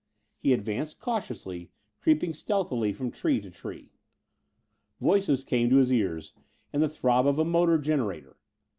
He 0.39 0.51
advanced 0.53 0.97
cautiously, 0.99 1.69
creeping 2.01 2.33
stealthily 2.33 2.91
from 2.91 3.11
tree 3.11 3.39
to 3.39 3.51
tree. 3.51 3.91
Voices 4.99 5.43
came 5.43 5.69
to 5.69 5.75
his 5.75 5.91
ears, 5.91 6.33
and 6.73 6.81
the 6.81 6.89
throb 6.89 7.27
of 7.27 7.37
a 7.37 7.45
motor 7.45 7.77
generator. 7.77 8.35